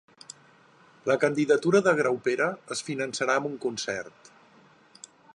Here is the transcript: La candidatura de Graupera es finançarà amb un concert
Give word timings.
La 1.09 1.17
candidatura 1.23 1.81
de 1.87 1.93
Graupera 1.99 2.47
es 2.75 2.81
finançarà 2.87 3.35
amb 3.41 3.49
un 3.53 3.59
concert 3.67 4.33